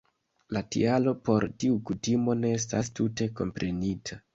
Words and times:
La 0.55 0.63
tialo 0.75 1.13
por 1.29 1.47
tiu 1.65 1.77
kutimo 1.91 2.39
ne 2.43 2.57
estas 2.65 2.95
tute 3.01 3.33
komprenita. 3.41 4.25